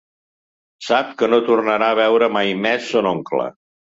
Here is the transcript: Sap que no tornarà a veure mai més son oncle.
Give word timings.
Sap 0.85 1.11
que 1.19 1.29
no 1.33 1.39
tornarà 1.49 1.91
a 1.95 1.99
veure 2.01 2.31
mai 2.39 2.57
més 2.65 2.91
son 2.95 3.13
oncle. 3.13 3.49